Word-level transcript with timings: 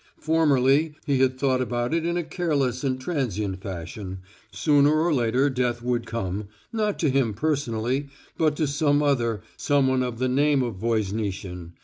Formerly 0.17 0.95
he 1.05 1.19
had 1.19 1.37
thought 1.37 1.61
about 1.61 1.93
it 1.93 2.07
in 2.07 2.17
a 2.17 2.23
careless 2.23 2.83
and 2.83 2.99
transient 2.99 3.61
fashion 3.61 4.21
sooner 4.51 4.89
or 4.99 5.13
later 5.13 5.47
death 5.47 5.83
would 5.83 6.07
come, 6.07 6.47
not 6.73 6.97
to 6.97 7.11
him 7.11 7.35
personally, 7.35 8.09
but 8.35 8.55
to 8.55 8.65
some 8.65 9.03
other, 9.03 9.43
someone 9.57 10.01
of 10.01 10.17
the 10.17 10.27
name 10.27 10.63
of 10.63 10.77
Voznitsin. 10.77 11.73